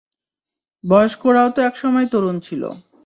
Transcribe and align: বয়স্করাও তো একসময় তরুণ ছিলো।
বয়স্করাও 0.83 1.49
তো 1.55 1.59
একসময় 1.61 2.07
তরুণ 2.11 2.35
ছিলো। 2.39 2.69